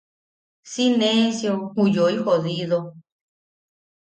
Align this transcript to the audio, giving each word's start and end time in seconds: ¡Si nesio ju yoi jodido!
¡Si 0.71 0.85
nesio 1.01 1.53
ju 1.75 1.83
yoi 1.95 2.15
jodido! 2.25 2.79